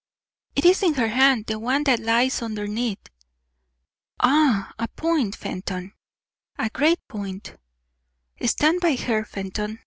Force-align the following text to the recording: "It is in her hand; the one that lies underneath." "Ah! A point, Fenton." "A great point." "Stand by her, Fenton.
"It 0.55 0.65
is 0.65 0.81
in 0.81 0.95
her 0.95 1.09
hand; 1.09 1.45
the 1.45 1.59
one 1.59 1.83
that 1.83 1.99
lies 1.99 2.41
underneath." 2.41 3.01
"Ah! 4.19 4.73
A 4.79 4.87
point, 4.87 5.35
Fenton." 5.35 5.93
"A 6.57 6.71
great 6.71 7.07
point." 7.07 7.55
"Stand 8.43 8.81
by 8.81 8.95
her, 8.95 9.23
Fenton. 9.23 9.79